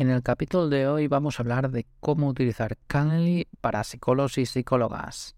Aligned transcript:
En 0.00 0.08
el 0.08 0.22
capítulo 0.22 0.70
de 0.70 0.88
hoy 0.88 1.08
vamos 1.08 1.38
a 1.38 1.42
hablar 1.42 1.70
de 1.70 1.86
cómo 2.00 2.28
utilizar 2.28 2.78
Calendly 2.86 3.48
para 3.60 3.84
psicólogos 3.84 4.38
y 4.38 4.46
psicólogas. 4.46 5.36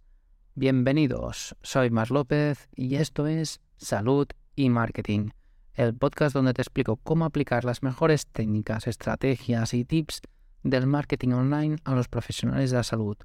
Bienvenidos, 0.54 1.56
soy 1.62 1.90
Mar 1.90 2.12
López 2.12 2.68
y 2.76 2.94
esto 2.94 3.26
es 3.26 3.60
Salud 3.76 4.28
y 4.54 4.70
Marketing, 4.70 5.30
el 5.74 5.96
podcast 5.96 6.32
donde 6.32 6.54
te 6.54 6.62
explico 6.62 6.94
cómo 6.94 7.24
aplicar 7.24 7.64
las 7.64 7.82
mejores 7.82 8.28
técnicas, 8.28 8.86
estrategias 8.86 9.74
y 9.74 9.84
tips 9.84 10.20
del 10.62 10.86
marketing 10.86 11.30
online 11.30 11.76
a 11.82 11.96
los 11.96 12.06
profesionales 12.06 12.70
de 12.70 12.76
la 12.76 12.84
salud. 12.84 13.16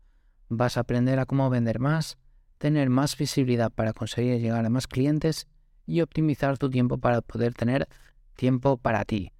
Vas 0.49 0.75
a 0.75 0.79
aprender 0.79 1.19
a 1.19 1.27
cómo 1.27 1.51
vender 1.51 1.77
más, 1.77 2.17
tener 2.57 2.89
más 2.89 3.15
visibilidad 3.15 3.71
para 3.71 3.93
conseguir 3.93 4.41
llegar 4.41 4.65
a 4.65 4.71
más 4.71 4.87
clientes 4.87 5.45
y 5.85 6.01
optimizar 6.01 6.57
tu 6.57 6.71
tiempo 6.71 6.97
para 6.97 7.21
poder 7.21 7.53
tener 7.53 7.87
tiempo 8.35 8.77
para 8.77 9.05
ti. 9.05 9.33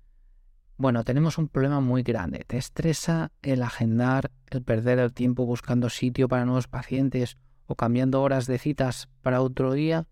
Bueno, 0.80 1.04
tenemos 1.04 1.40
un 1.40 1.48
problema 1.48 1.80
muy 1.80 2.04
grande. 2.04 2.46
Te 2.46 2.58
estresa 2.58 3.32
el 3.42 3.64
agendar, 3.64 4.30
el 4.52 4.62
perder 4.62 5.00
el 5.00 5.12
tiempo 5.12 5.44
buscando 5.44 5.90
sitio 5.90 6.28
para 6.28 6.46
nuevos 6.46 6.68
pacientes 6.68 7.38
o 7.66 7.74
cambiando 7.74 8.22
horas 8.22 8.46
de 8.46 8.60
citas 8.60 9.10
para 9.24 9.42
otro 9.42 9.74
día. 9.74 10.06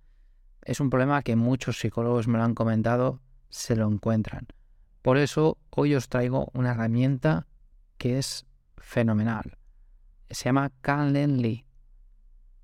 Es 0.64 0.80
un 0.80 0.90
problema 0.90 1.22
que 1.22 1.36
muchos 1.36 1.78
psicólogos 1.78 2.28
me 2.28 2.40
lo 2.40 2.44
han 2.44 2.56
comentado, 2.56 3.22
se 3.50 3.76
lo 3.76 3.88
encuentran. 3.88 4.48
Por 5.04 5.18
eso 5.18 5.60
hoy 5.70 5.94
os 5.94 6.10
traigo 6.10 6.50
una 6.54 6.72
herramienta 6.72 7.46
que 8.00 8.18
es 8.18 8.48
fenomenal. 8.78 9.60
Se 10.32 10.46
llama 10.46 10.72
Calendly. 10.82 11.68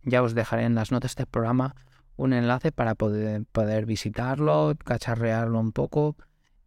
Ya 0.02 0.24
os 0.24 0.34
dejaré 0.34 0.64
en 0.64 0.74
las 0.74 0.92
notas 0.92 1.16
del 1.16 1.28
programa 1.28 1.76
un 2.16 2.34
enlace 2.34 2.72
para 2.72 2.96
poder, 2.96 3.46
poder 3.46 3.86
visitarlo, 3.86 4.74
cacharrearlo 4.84 5.60
un 5.60 5.72
poco 5.72 6.16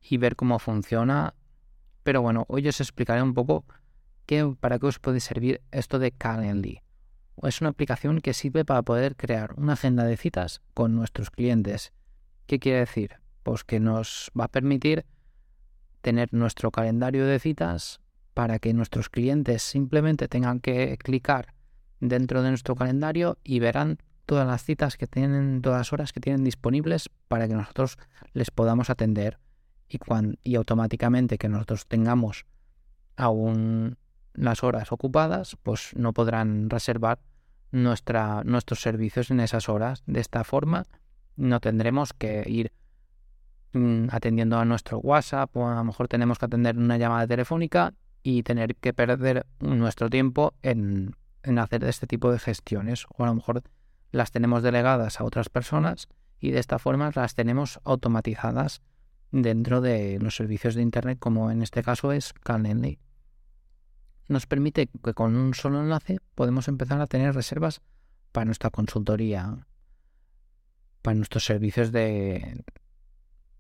y 0.09 0.19
ver 0.19 0.37
cómo 0.37 0.59
funciona. 0.59 1.35
Pero 2.03 2.23
bueno, 2.23 2.45
hoy 2.49 2.69
os 2.69 2.81
explicaré 2.81 3.23
un 3.23 3.35
poco 3.35 3.65
qué, 4.27 4.55
para 4.61 4.79
qué 4.79 4.87
os 4.87 4.99
puede 4.99 5.21
servir 5.21 5.63
esto 5.71 5.99
de 5.99 6.13
Calendly. 6.13 6.83
Es 7.43 7.61
una 7.61 7.71
aplicación 7.71 8.21
que 8.21 8.35
sirve 8.35 8.65
para 8.65 8.83
poder 8.83 9.17
crear 9.17 9.55
una 9.57 9.73
agenda 9.73 10.05
de 10.05 10.17
citas 10.17 10.61
con 10.73 10.95
nuestros 10.95 11.31
clientes. 11.31 11.93
¿Qué 12.47 12.59
quiere 12.59 12.81
decir? 12.81 13.17
Pues 13.43 13.65
que 13.65 13.81
nos 13.81 14.31
va 14.39 14.45
a 14.45 14.49
permitir 14.49 15.05
tener 16.01 16.33
nuestro 16.33 16.71
calendario 16.71 17.27
de 17.27 17.39
citas 17.39 18.01
para 18.35 18.59
que 18.59 18.75
nuestros 18.75 19.09
clientes 19.09 19.63
simplemente 19.63 20.29
tengan 20.29 20.61
que 20.61 20.97
clicar 20.99 21.55
dentro 22.01 22.43
de 22.43 22.51
nuestro 22.51 22.75
calendario 22.75 23.39
y 23.43 23.59
verán 23.61 23.99
todas 24.27 24.47
las 24.47 24.65
citas 24.65 24.97
que 24.97 25.07
tienen, 25.07 25.63
todas 25.63 25.79
las 25.79 25.93
horas 25.93 26.13
que 26.13 26.21
tienen 26.21 26.45
disponibles 26.45 27.11
para 27.29 27.49
que 27.49 27.55
nosotros 27.55 27.99
les 28.33 28.51
podamos 28.51 28.91
atender 28.91 29.39
y, 30.43 30.57
automáticamente 30.57 31.39
que 31.39 31.49
nosotros 31.49 31.87
tengamos 31.87 32.47
aún 33.17 33.97
las 34.33 34.65
horas 34.65 34.91
ocupadas, 34.93 35.57
pues 35.63 35.93
no 35.97 36.13
podrán 36.13 36.69
reservar 36.71 37.21
nuestra, 37.71 38.43
nuestros 38.45 38.81
servicios 38.81 39.31
en 39.31 39.41
esas 39.41 39.69
horas. 39.69 40.03
De 40.07 40.21
esta 40.21 40.45
forma 40.45 40.85
no 41.37 41.61
tendremos 41.61 42.13
que 42.13 42.45
ir 42.47 42.73
mm, 43.73 44.09
atendiendo 44.11 44.59
a 44.59 44.65
nuestro 44.65 44.99
WhatsApp 44.99 45.57
o 45.57 45.69
a 45.69 45.75
lo 45.75 45.85
mejor 45.85 46.09
tenemos 46.09 46.39
que 46.39 46.47
atender 46.47 46.77
una 46.77 46.99
llamada 46.99 47.27
telefónica 47.27 47.95
y 48.23 48.43
tener 48.43 48.77
que 48.77 48.93
perder 48.93 49.47
nuestro 49.61 50.09
tiempo 50.11 50.55
en, 50.63 51.17
en 51.43 51.59
hacer 51.59 51.85
este 51.85 52.07
tipo 52.07 52.33
de 52.33 52.39
gestiones 52.39 53.07
o 53.17 53.25
a 53.25 53.27
lo 53.27 53.35
mejor 53.35 53.63
las 54.13 54.31
tenemos 54.31 54.63
delegadas 54.63 55.21
a 55.21 55.25
otras 55.25 55.49
personas 55.49 56.09
y 56.41 56.51
de 56.51 56.61
esta 56.61 56.79
forma 56.79 57.11
las 57.15 57.35
tenemos 57.35 57.81
automatizadas 57.85 58.83
dentro 59.43 59.81
de 59.81 60.19
los 60.21 60.37
servicios 60.37 60.75
de 60.77 60.83
Internet, 60.83 61.19
como 61.19 61.51
en 61.51 61.63
este 61.63 61.83
caso 61.83 62.13
es 62.13 62.33
Calendly. 62.33 62.99
Nos 64.29 64.47
permite 64.47 64.87
que 64.87 65.13
con 65.13 65.37
un 65.37 65.55
solo 65.55 65.81
enlace 65.81 66.19
podemos 66.35 66.69
empezar 66.69 67.01
a 67.01 67.07
tener 67.07 67.35
reservas 67.35 67.83
para 68.31 68.47
nuestra 68.47 68.71
consultoría, 68.71 69.67
para 71.03 71.17
nuestros 71.17 71.45
servicios 71.45 71.91
de 71.91 72.65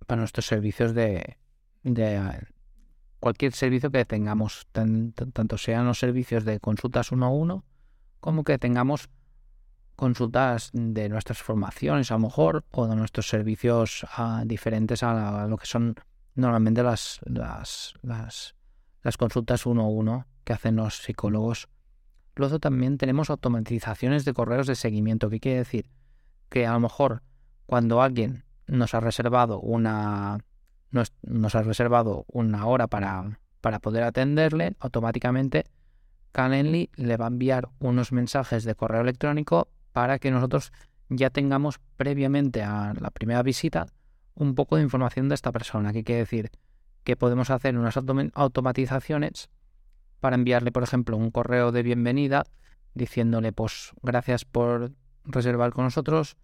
para 0.07 0.21
nuestros 0.21 0.47
servicios 0.47 0.95
de, 0.95 1.39
de 1.83 2.47
cualquier 3.19 3.53
servicio 3.53 3.91
que 3.91 4.05
tengamos, 4.05 4.69
tanto 4.71 5.59
sean 5.59 5.87
los 5.87 5.99
servicios 5.99 6.45
de 6.45 6.61
consultas 6.61 7.11
uno 7.11 7.27
a 7.27 7.31
uno, 7.31 7.65
como 8.21 8.45
que 8.45 8.59
tengamos 8.59 9.09
consultas 9.97 10.71
de 10.73 11.09
nuestras 11.09 11.39
formaciones 11.39 12.11
a 12.11 12.15
lo 12.15 12.21
mejor 12.21 12.65
o 12.71 12.87
de 12.87 12.97
nuestros 12.97 13.29
servicios 13.29 14.07
ah, 14.17 14.43
diferentes 14.45 15.03
a, 15.03 15.47
lo 15.47 15.57
que 15.57 15.67
son 15.67 15.95
normalmente 16.35 16.83
las, 16.83 17.21
las, 17.25 17.95
las, 18.03 19.17
consultas 19.17 19.67
uno 19.67 19.83
a 19.83 19.89
uno 19.89 20.27
que 20.45 20.53
hacen 20.53 20.77
los 20.77 20.97
psicólogos. 20.97 21.69
Luego 22.35 22.59
también 22.59 22.99
tenemos 22.99 23.31
automatizaciones 23.31 24.25
de 24.25 24.35
correos 24.35 24.67
de 24.67 24.75
seguimiento. 24.75 25.31
¿Qué 25.31 25.39
quiere 25.39 25.59
decir? 25.59 25.91
Que 26.49 26.67
a 26.67 26.73
lo 26.73 26.81
mejor 26.81 27.23
cuando 27.67 28.03
alguien 28.03 28.45
nos 28.67 28.95
ha 28.95 29.01
reservado 29.01 29.61
una 29.61 30.39
nos 31.23 31.55
ha 31.57 31.63
reservado 31.63 32.25
una 32.29 32.67
hora 32.67 32.87
para, 32.87 33.41
para 33.61 33.81
poder 33.81 34.05
atenderle, 34.05 34.77
automáticamente 34.79 35.65
Calendly 36.31 36.91
le 36.97 37.17
va 37.17 37.27
a 37.27 37.29
enviar 37.29 37.69
unos 37.81 38.13
mensajes 38.13 38.65
de 38.65 38.77
correo 38.77 39.01
electrónico 39.01 39.69
para 39.95 40.19
que 40.19 40.33
nosotros 40.33 40.73
ya 41.09 41.31
tengamos 41.31 41.79
previamente 41.97 42.65
a 42.65 42.93
la 43.01 43.11
primera 43.11 43.45
visita 43.45 43.87
un 44.35 44.57
poco 44.57 44.75
de 44.75 44.83
información 44.83 45.29
de 45.29 45.37
esta 45.37 45.53
persona. 45.53 45.93
¿Qué 45.93 46.03
quiere 46.03 46.23
decir? 46.23 46.51
Que 47.05 47.15
podemos 47.15 47.49
hacer 47.51 47.79
unas 47.79 47.97
automatizaciones 47.97 49.51
para 50.19 50.35
enviarle, 50.35 50.73
por 50.73 50.83
ejemplo, 50.83 51.17
un 51.17 51.31
correo 51.31 51.71
de 51.71 51.85
bienvenida 51.85 52.45
diciéndole, 52.95 53.53
pues, 53.53 53.93
gracias 54.03 54.45
por 54.45 54.91
reservar 55.25 55.73
con 55.73 55.85
nosotros, 55.85 56.37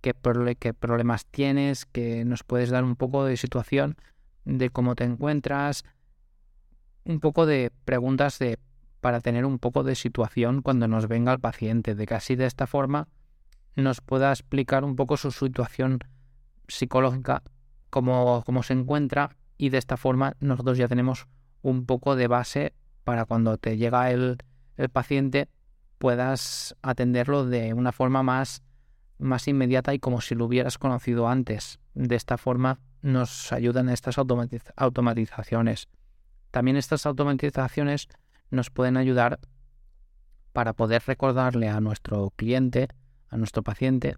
qué, 0.00 0.12
qué 0.58 0.74
problemas 0.74 1.24
tienes, 1.26 1.86
que 1.86 2.24
nos 2.24 2.42
puedes 2.42 2.70
dar 2.70 2.82
un 2.82 2.96
poco 2.96 3.24
de 3.24 3.36
situación 3.36 3.96
de 4.44 4.70
cómo 4.70 4.96
te 4.96 5.04
encuentras, 5.04 5.84
un 7.04 7.20
poco 7.20 7.46
de 7.46 7.70
preguntas 7.84 8.40
de 8.40 8.58
para 9.00 9.20
tener 9.20 9.44
un 9.44 9.58
poco 9.58 9.84
de 9.84 9.94
situación 9.94 10.62
cuando 10.62 10.88
nos 10.88 11.08
venga 11.08 11.32
el 11.32 11.40
paciente, 11.40 11.94
de 11.94 12.06
que 12.06 12.14
así 12.14 12.36
de 12.36 12.46
esta 12.46 12.66
forma 12.66 13.08
nos 13.76 14.00
pueda 14.00 14.30
explicar 14.30 14.84
un 14.84 14.96
poco 14.96 15.16
su 15.16 15.30
situación 15.30 16.00
psicológica, 16.66 17.42
cómo, 17.90 18.42
cómo 18.44 18.62
se 18.62 18.72
encuentra, 18.72 19.36
y 19.56 19.70
de 19.70 19.78
esta 19.78 19.96
forma 19.96 20.34
nosotros 20.40 20.78
ya 20.78 20.88
tenemos 20.88 21.26
un 21.62 21.86
poco 21.86 22.16
de 22.16 22.26
base 22.26 22.74
para 23.04 23.24
cuando 23.24 23.56
te 23.56 23.76
llega 23.76 24.10
el, 24.10 24.38
el 24.76 24.88
paciente 24.88 25.48
puedas 25.98 26.76
atenderlo 26.82 27.44
de 27.44 27.74
una 27.74 27.92
forma 27.92 28.22
más, 28.22 28.62
más 29.18 29.48
inmediata 29.48 29.92
y 29.94 29.98
como 29.98 30.20
si 30.20 30.34
lo 30.34 30.46
hubieras 30.46 30.78
conocido 30.78 31.28
antes. 31.28 31.80
De 31.94 32.16
esta 32.16 32.38
forma 32.38 32.80
nos 33.02 33.52
ayudan 33.52 33.88
estas 33.88 34.16
automatizaciones. 34.18 35.88
También 36.50 36.76
estas 36.76 37.04
automatizaciones 37.06 38.08
nos 38.50 38.70
pueden 38.70 38.96
ayudar 38.96 39.38
para 40.52 40.72
poder 40.72 41.02
recordarle 41.06 41.68
a 41.68 41.80
nuestro 41.80 42.30
cliente, 42.36 42.88
a 43.28 43.36
nuestro 43.36 43.62
paciente, 43.62 44.16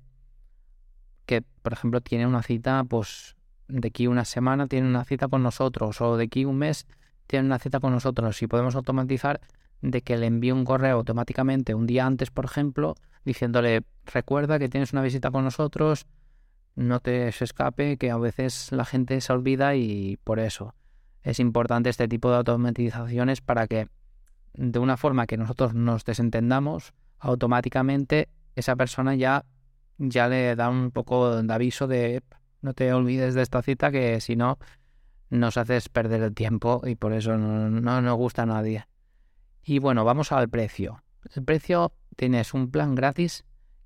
que 1.27 1.43
por 1.63 1.73
ejemplo 1.73 2.01
tiene 2.01 2.27
una 2.27 2.43
cita, 2.43 2.83
pues 2.85 3.37
de 3.69 3.89
aquí 3.89 4.07
una 4.07 4.25
semana 4.25 4.67
tiene 4.67 4.89
una 4.89 5.05
cita 5.05 5.29
con 5.29 5.43
nosotros 5.43 6.01
o 6.01 6.17
de 6.17 6.25
aquí 6.25 6.45
un 6.45 6.59
mes 6.59 6.87
tiene 7.27 7.47
una 7.47 7.59
cita 7.59 7.79
con 7.79 7.93
nosotros 7.93 8.43
y 8.43 8.47
podemos 8.47 8.75
automatizar 8.75 9.41
de 9.83 10.03
que 10.03 10.17
le 10.17 10.27
envíe 10.27 10.53
un 10.53 10.65
correo 10.65 10.97
automáticamente 10.97 11.75
un 11.75 11.87
día 11.87 12.05
antes, 12.05 12.31
por 12.31 12.45
ejemplo, 12.45 12.97
diciéndole 13.25 13.83
recuerda 14.05 14.59
que 14.59 14.69
tienes 14.69 14.93
una 14.93 15.03
visita 15.03 15.31
con 15.31 15.45
nosotros, 15.45 16.07
no 16.75 17.01
te 17.01 17.31
se 17.33 17.45
escape, 17.45 17.97
que 17.97 18.11
a 18.11 18.17
veces 18.17 18.73
la 18.73 18.85
gente 18.85 19.21
se 19.21 19.33
olvida 19.33 19.77
y 19.77 20.19
por 20.25 20.41
eso 20.41 20.75
es 21.23 21.39
importante 21.39 21.91
este 21.91 22.09
tipo 22.09 22.31
de 22.31 22.39
automatizaciones 22.39 23.41
para 23.41 23.67
que 23.67 23.89
de 24.55 24.79
una 24.79 24.97
forma 24.97 25.27
que 25.27 25.37
nosotros 25.37 25.75
nos 25.75 26.05
desentendamos, 26.05 26.93
automáticamente 27.19 28.29
esa 28.57 28.77
persona 28.77 29.15
ya, 29.15 29.45
ya 29.99 30.29
le 30.29 30.57
da 30.57 30.69
un 30.69 30.91
poco 30.91 31.43
de 31.43 31.53
aviso 31.53 31.87
de 31.87 32.23
no 32.63 32.75
te 32.75 32.93
olvides 32.93 33.35
de 33.35 33.43
esta 33.43 33.63
cita 33.63 33.91
que 33.91 34.21
si 34.21 34.37
no 34.37 34.59
nos 35.31 35.57
haces 35.57 35.89
perder 35.89 36.23
el 36.23 36.35
tiempo 36.35 36.83
y 36.85 36.97
por 36.97 37.13
eso 37.13 37.37
no, 37.39 37.71
no 37.71 38.03
nos 38.03 38.17
gusta 38.17 38.43
a 38.43 38.47
nadie. 38.47 38.87
Y 39.63 39.79
bueno, 39.79 40.05
vamos 40.05 40.33
al 40.33 40.49
precio. 40.49 41.03
El 41.35 41.45
precio 41.45 41.93
tienes 42.17 42.55
un 42.55 42.71
plan 42.71 42.95
gratis 42.95 43.45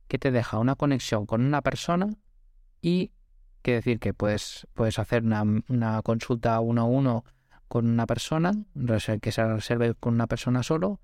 que 0.09 0.19
te 0.19 0.31
deja 0.31 0.59
una 0.59 0.77
conexión 0.77 1.27
con 1.27 1.45
una 1.45 1.63
persona 1.63 2.09
y 2.81 3.13
quiere 3.63 3.77
decir 3.77 3.99
que 3.99 4.15
puedes, 4.15 4.67
puedes 4.75 4.99
hacer 4.99 5.23
una, 5.23 5.43
una 5.69 6.03
consulta 6.03 6.61
uno 6.61 6.83
a 6.83 6.85
uno 6.85 7.25
con 7.69 7.87
una 7.87 8.07
persona, 8.07 8.53
que 9.21 9.33
se 9.33 9.47
reserve 9.47 9.95
con 9.95 10.15
una 10.15 10.27
persona 10.27 10.63
solo, 10.63 11.01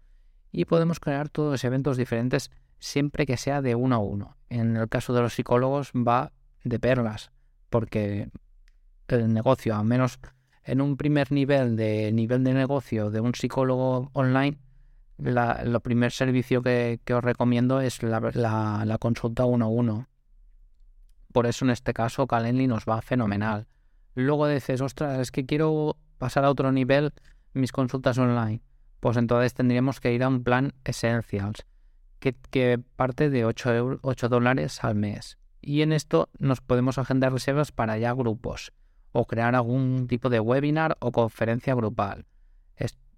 y 0.52 0.64
podemos 0.64 1.00
crear 1.00 1.28
todos 1.28 1.52
los 1.52 1.64
eventos 1.64 1.96
diferentes 1.96 2.50
siempre 2.78 3.26
que 3.26 3.36
sea 3.36 3.62
de 3.62 3.74
uno 3.74 3.96
a 3.96 3.98
uno. 3.98 4.36
En 4.48 4.76
el 4.76 4.88
caso 4.88 5.12
de 5.12 5.20
los 5.20 5.34
psicólogos 5.34 5.92
va 5.92 6.32
de 6.64 6.78
perlas, 6.78 7.30
porque 7.68 8.30
el 9.08 9.32
negocio, 9.32 9.76
al 9.76 9.84
menos 9.84 10.18
en 10.64 10.80
un 10.80 10.96
primer 10.96 11.32
nivel 11.32 11.76
de 11.76 12.12
nivel 12.12 12.44
de 12.44 12.54
negocio 12.54 13.10
de 13.10 13.20
un 13.20 13.34
psicólogo 13.34 14.10
online, 14.12 14.58
la, 15.18 15.62
lo 15.64 15.80
primer 15.80 16.12
servicio 16.12 16.62
que, 16.62 17.00
os 17.12 17.24
recomiendo 17.24 17.80
es 17.80 18.02
la, 18.02 18.20
la, 18.30 18.98
consulta 18.98 19.44
uno 19.44 19.66
a 19.66 19.68
uno. 19.68 20.08
Por 21.32 21.46
eso 21.46 21.64
en 21.64 21.70
este 21.70 21.92
caso 21.92 22.26
Calendly 22.26 22.66
nos 22.66 22.84
va 22.84 23.02
fenomenal. 23.02 23.66
Luego 24.14 24.48
dices, 24.48 24.80
ostras, 24.80 25.18
es 25.18 25.30
que 25.30 25.46
quiero 25.46 25.96
pasar 26.20 26.44
a 26.44 26.50
otro 26.50 26.70
nivel 26.70 27.12
mis 27.52 27.72
consultas 27.72 28.18
online. 28.18 28.62
Pues 29.00 29.16
entonces 29.16 29.54
tendríamos 29.54 29.98
que 29.98 30.12
ir 30.12 30.22
a 30.22 30.28
un 30.28 30.44
plan 30.44 30.74
Essentials, 30.84 31.66
que, 32.20 32.78
parte 32.96 33.30
de 33.30 33.44
8, 33.46 34.00
8 34.02 34.28
dólares 34.28 34.84
al 34.84 34.94
mes. 34.94 35.38
Y 35.62 35.82
en 35.82 35.92
esto 35.92 36.28
nos 36.38 36.60
podemos 36.60 36.98
agendar 36.98 37.32
reservas 37.32 37.72
para 37.72 37.98
ya 37.98 38.12
grupos 38.12 38.72
o 39.12 39.26
crear 39.26 39.54
algún 39.54 40.06
tipo 40.06 40.28
de 40.28 40.38
webinar 40.38 40.96
o 41.00 41.10
conferencia 41.10 41.74
grupal. 41.74 42.26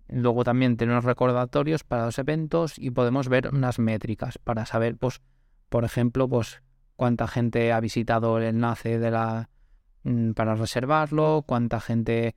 luego 0.08 0.44
también 0.44 0.76
tenemos 0.76 1.04
recordatorios 1.04 1.84
para 1.84 2.04
los 2.04 2.18
eventos 2.18 2.78
y 2.78 2.90
podemos 2.90 3.28
ver 3.28 3.48
unas 3.48 3.78
métricas 3.78 4.38
para 4.38 4.66
saber, 4.66 4.96
pues, 4.96 5.20
por 5.68 5.84
ejemplo, 5.84 6.28
pues 6.28 6.62
cuánta 6.96 7.26
gente 7.26 7.72
ha 7.72 7.80
visitado 7.80 8.38
el 8.38 8.44
enlace 8.44 8.98
de 8.98 9.10
la 9.10 9.48
mm, 10.04 10.32
para 10.32 10.54
reservarlo, 10.54 11.44
cuánta 11.46 11.80
gente 11.80 12.36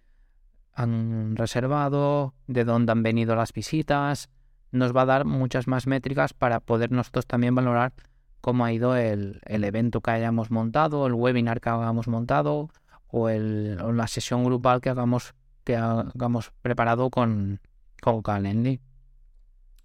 han 0.75 1.36
reservado, 1.36 2.33
de 2.48 2.63
dónde 2.63 2.92
han 2.92 3.01
venido 3.01 3.36
las 3.36 3.54
visitas. 3.54 4.30
Nos 4.72 4.95
va 4.95 5.01
a 5.01 5.06
dar 5.06 5.25
muchas 5.25 5.68
más 5.68 5.88
métricas 5.88 6.33
para 6.33 6.60
poder 6.60 6.92
nosotros 6.92 7.25
también 7.25 7.56
valorar 7.56 7.94
cómo 8.42 8.66
ha 8.66 8.74
ido 8.74 8.95
el, 8.95 9.42
el 9.45 9.63
evento 9.63 10.01
que 10.01 10.12
hayamos 10.12 10.51
montado, 10.51 11.07
el 11.07 11.13
webinar 11.13 11.62
que 11.62 11.69
hayamos 11.69 12.07
montado 12.07 12.69
o, 13.07 13.30
la 13.30 14.07
sesión 14.07 14.44
grupal 14.44 14.81
que 14.81 14.89
hagamos, 14.89 15.33
que 15.63 15.77
hagamos 15.77 16.51
preparado 16.62 17.10
con, 17.10 17.62
con 18.01 18.22
Calendly. 18.22 18.81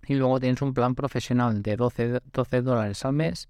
Y 0.08 0.14
luego 0.14 0.40
tienes 0.40 0.60
un 0.62 0.74
plan 0.74 0.94
profesional 0.94 1.62
de 1.62 1.76
12, 1.76 2.20
12 2.32 2.62
dólares 2.62 3.04
al 3.04 3.12
mes 3.12 3.48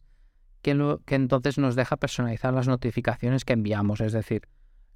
que, 0.63 0.99
que, 1.07 1.15
entonces 1.15 1.59
nos 1.59 1.75
deja 1.75 1.97
personalizar 1.97 2.53
las 2.53 2.69
notificaciones 2.69 3.45
que 3.45 3.55
enviamos. 3.55 4.01
Es 4.01 4.13
decir, 4.13 4.43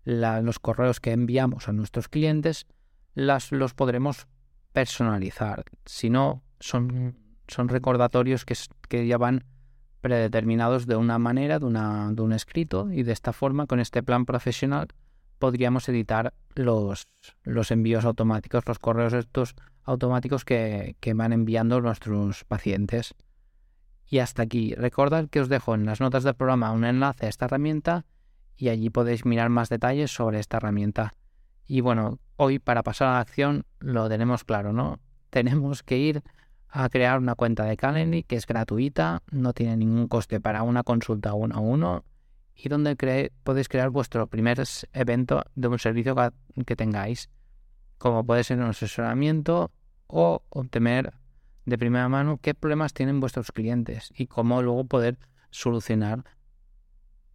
los 0.05 0.59
correos 0.59 1.01
que 1.01 1.13
enviamos 1.13 1.69
a 1.69 1.73
nuestros 1.73 2.09
clientes 2.09 2.67
los 3.15 3.75
podremos 3.75 4.27
personalizar. 4.73 5.65
Si 5.87 6.11
no, 6.11 6.43
son, 6.61 7.17
son 7.49 7.69
recordatorios 7.69 8.45
que, 8.45 8.55
que 8.89 9.07
ya 9.07 9.19
van 9.19 9.45
predeterminados 10.01 10.87
de 10.87 10.97
una 10.97 11.19
manera, 11.19 11.59
de, 11.59 11.65
una, 11.65 12.13
de 12.13 12.21
un 12.21 12.33
escrito, 12.33 12.91
y 12.93 13.05
de 13.05 13.13
esta 13.13 13.33
forma, 13.33 13.67
con 13.67 13.81
este 13.81 14.03
plan 14.03 14.27
profesional, 14.27 14.89
podríamos 15.39 15.89
editar 15.89 16.35
los, 16.55 17.07
los 17.43 17.71
envíos 17.71 18.05
automáticos, 18.05 18.67
los 18.67 18.79
correos 18.79 19.13
estos 19.15 19.55
automáticos 19.85 20.45
que, 20.45 20.97
que 21.01 21.15
van 21.15 21.33
enviando 21.33 21.81
nuestros 21.81 22.45
pacientes. 22.45 23.15
Y 24.07 24.19
hasta 24.19 24.43
aquí. 24.43 24.75
Recordad 24.75 25.29
que 25.31 25.41
os 25.41 25.49
dejo 25.49 25.75
en 25.75 25.87
las 25.87 26.01
notas 26.01 26.25
del 26.25 26.35
programa 26.35 26.73
un 26.73 26.85
enlace 26.85 27.27
a 27.27 27.29
esta 27.31 27.47
herramienta 27.47 28.05
y 28.57 28.69
allí 28.69 28.91
podéis 28.91 29.25
mirar 29.25 29.49
más 29.49 29.69
detalles 29.69 30.11
sobre 30.11 30.39
esta 30.39 30.59
herramienta. 30.59 31.15
Y 31.67 31.81
bueno, 31.81 32.19
hoy 32.37 32.59
para 32.59 32.83
pasar 32.83 33.09
a 33.09 33.13
la 33.13 33.21
acción 33.21 33.65
lo 33.81 34.09
tenemos 34.09 34.45
claro, 34.45 34.73
¿no? 34.73 35.01
Tenemos 35.31 35.83
que 35.83 35.99
ir 35.99 36.23
a 36.69 36.89
crear 36.89 37.19
una 37.19 37.35
cuenta 37.35 37.65
de 37.65 37.77
Calendly 37.77 38.25
que 38.25 38.37
es 38.37 38.47
gratuita, 38.47 39.23
no 39.31 39.53
tiene 39.53 39.77
ningún 39.77 40.09
coste 40.09 40.41
para 40.41 40.63
una 40.63 40.83
consulta 40.83 41.35
uno 41.35 41.55
a 41.55 41.61
uno 41.61 42.05
y 42.55 42.69
donde 42.69 43.31
podéis 43.43 43.69
crear 43.69 43.91
vuestro 43.91 44.27
primer 44.27 44.63
evento 44.93 45.45
de 45.55 45.69
un 45.69 45.79
servicio 45.79 46.15
que, 46.67 46.77
tengáis, 46.77 47.29
como 47.99 48.25
puede 48.25 48.45
ser 48.45 48.59
un 48.59 48.65
asesoramiento 48.65 49.73
o 50.07 50.43
obtener 50.51 51.15
de 51.65 51.79
primera 51.79 52.09
mano 52.09 52.39
qué 52.41 52.55
problemas 52.55 52.93
tienen 52.93 53.21
vuestros 53.21 53.51
clientes 53.51 54.13
y 54.17 54.27
cómo 54.27 54.63
luego 54.63 54.85
poder 54.85 55.19
solucionar 55.51 56.25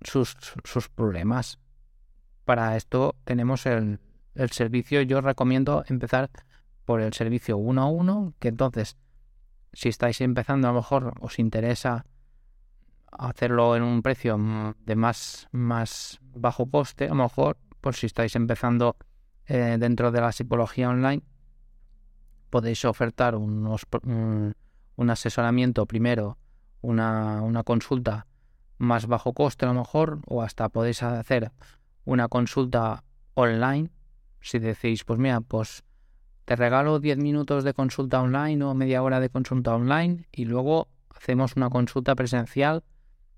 sus, 0.02 0.36
sus 0.64 0.90
problemas. 0.90 1.60
Para 2.46 2.76
esto 2.76 3.16
tenemos 3.24 3.66
el, 3.66 4.00
el 4.36 4.50
servicio, 4.52 5.02
yo 5.02 5.22
recomiendo 5.22 5.84
empezar 5.88 6.30
por 6.86 7.02
el 7.02 7.14
servicio 7.14 7.58
uno 7.58 7.84
a 7.84 7.88
uno, 7.88 8.34
que 8.40 8.48
entonces 8.48 8.98
si 9.74 9.90
estáis 9.90 10.22
empezando, 10.22 10.68
a 10.68 10.72
lo 10.72 10.80
mejor 10.80 11.14
os 11.22 11.40
interesa 11.40 12.06
hacerlo 13.12 13.76
en 13.76 13.84
un 13.84 14.02
precio 14.02 14.38
de 14.86 14.96
más, 14.96 15.48
más 15.52 16.20
bajo 16.22 16.70
coste, 16.70 17.06
a 17.06 17.10
lo 17.10 17.24
mejor, 17.24 17.58
pues 17.82 17.98
si 17.98 18.06
estáis 18.06 18.36
empezando 18.36 18.98
eh, 19.46 19.78
dentro 19.80 20.12
de 20.12 20.22
la 20.22 20.32
psicología 20.32 20.90
online, 20.90 21.24
podéis 22.50 22.86
ofertar 22.86 23.36
unos, 23.36 23.86
un, 24.04 25.10
asesoramiento 25.10 25.86
primero, 25.86 26.38
una, 26.82 27.42
una 27.42 27.64
consulta 27.64 28.28
más 28.80 29.06
bajo 29.06 29.34
coste 29.34 29.66
a 29.66 29.70
lo 29.70 29.76
mejor, 29.76 30.22
o 30.26 30.42
hasta 30.42 30.70
podéis 30.70 31.04
hacer 31.04 31.52
una 32.06 32.28
consulta 32.28 33.04
online. 33.36 33.92
Si 34.42 34.58
decís, 34.58 35.04
pues 35.04 35.20
mira, 35.20 35.42
pues 35.42 35.84
te 36.46 36.56
regalo 36.56 37.00
10 37.00 37.20
minutos 37.20 37.64
de 37.64 37.76
consulta 37.76 38.20
online 38.20 38.64
o 38.64 38.74
media 38.74 39.04
hora 39.04 39.20
de 39.20 39.30
consulta 39.30 39.76
online 39.76 40.26
y 40.32 40.46
luego 40.46 40.88
hacemos 41.16 41.56
una 41.56 41.70
consulta 41.70 42.16
presencial 42.16 42.84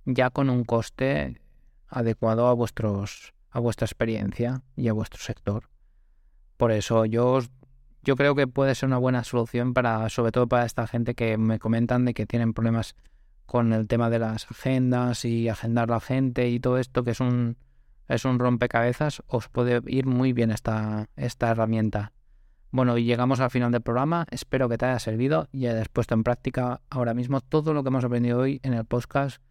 ya 0.06 0.30
con 0.30 0.50
un 0.50 0.64
coste 0.64 1.42
adecuado 1.90 2.48
a 2.48 2.54
vuestros 2.54 3.34
a 3.50 3.60
vuestra 3.60 3.86
experiencia 3.86 4.64
y 4.78 4.88
a 4.88 4.94
vuestro 4.94 5.20
sector. 5.22 5.68
Por 6.56 6.72
eso 6.72 7.06
yo 7.06 7.40
yo 8.04 8.16
creo 8.16 8.34
que 8.34 8.48
puede 8.48 8.76
ser 8.76 8.88
una 8.88 8.98
buena 8.98 9.26
solución 9.26 9.74
para 9.74 10.08
sobre 10.08 10.32
todo 10.32 10.48
para 10.48 10.66
esta 10.66 10.88
gente 10.88 11.14
que 11.14 11.38
me 11.38 11.60
comentan 11.60 12.06
de 12.06 12.14
que 12.14 12.26
tienen 12.26 12.54
problemas 12.54 12.96
con 13.52 13.74
el 13.74 13.86
tema 13.86 14.10
de 14.10 14.18
las 14.18 14.50
agendas 14.50 15.26
y 15.26 15.50
agendar 15.50 15.90
la 15.90 16.00
gente 16.00 16.48
y 16.48 16.62
todo 16.62 16.78
esto 16.78 17.04
que 17.04 17.12
es 17.12 17.20
un 17.20 17.58
es 18.08 18.24
un 18.24 18.40
rompecabezas, 18.40 19.24
os 19.28 19.50
puede 19.50 19.82
ir 19.88 20.06
muy 20.06 20.32
bien 20.32 20.52
esta 20.52 21.10
esta 21.18 21.52
herramienta. 21.52 22.14
Bueno, 22.72 22.98
y 22.98 23.04
llegamos 23.04 23.42
al 23.42 23.50
final 23.50 23.74
del 23.74 23.82
programa. 23.82 24.26
Espero 24.32 24.70
que 24.70 24.78
te 24.78 24.86
haya 24.86 25.00
servido 25.00 25.50
y 25.52 25.66
hayas 25.66 25.90
puesto 25.90 26.14
en 26.14 26.24
práctica 26.24 26.80
ahora 26.90 27.14
mismo 27.14 27.42
todo 27.42 27.74
lo 27.74 27.84
que 27.84 27.90
hemos 27.90 28.06
aprendido 28.06 28.40
hoy 28.40 28.62
en 28.64 28.74
el 28.74 28.86
podcast 28.86 29.42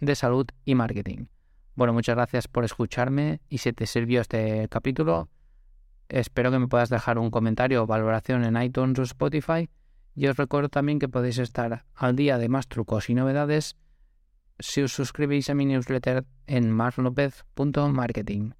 de 0.00 0.14
salud 0.14 0.46
y 0.64 0.76
marketing. 0.76 1.26
Bueno, 1.74 1.92
muchas 1.92 2.14
gracias 2.14 2.46
por 2.46 2.62
escucharme 2.62 3.40
y 3.48 3.58
si 3.58 3.72
te 3.72 3.86
sirvió 3.86 4.20
este 4.20 4.68
capítulo, 4.68 5.28
espero 6.08 6.52
que 6.52 6.60
me 6.60 6.68
puedas 6.68 6.88
dejar 6.88 7.18
un 7.18 7.32
comentario 7.32 7.82
o 7.82 7.86
valoración 7.88 8.44
en 8.44 8.62
iTunes 8.62 8.96
o 9.00 9.02
Spotify. 9.02 9.68
Y 10.14 10.26
os 10.28 10.36
recuerdo 10.36 10.68
también 10.68 10.98
que 10.98 11.08
podéis 11.08 11.38
estar 11.38 11.84
al 11.94 12.16
día 12.16 12.38
de 12.38 12.48
más 12.48 12.68
trucos 12.68 13.10
y 13.10 13.14
novedades 13.14 13.76
si 14.58 14.82
os 14.82 14.92
suscribís 14.92 15.50
a 15.50 15.54
mi 15.54 15.66
newsletter 15.66 16.24
en 16.46 16.70
marlopez.marketing. 16.70 18.52